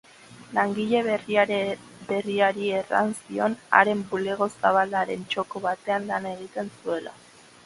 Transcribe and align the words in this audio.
Langile 0.57 1.01
berriari 2.11 2.69
erran 2.79 3.13
zion 3.19 3.59
haren 3.81 4.03
bulego 4.15 4.49
zabalaren 4.55 5.29
txoko 5.35 5.63
batean 5.69 6.11
lan 6.13 6.29
eginen 6.33 6.73
zuela. 6.81 7.15